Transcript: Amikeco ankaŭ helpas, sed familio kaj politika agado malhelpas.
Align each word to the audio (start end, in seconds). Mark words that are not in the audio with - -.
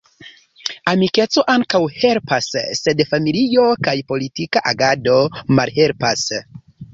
Amikeco 0.93 1.43
ankaŭ 1.55 1.81
helpas, 1.97 2.47
sed 2.79 3.03
familio 3.11 3.67
kaj 3.89 3.95
politika 4.13 4.65
agado 4.73 5.21
malhelpas. 5.61 6.27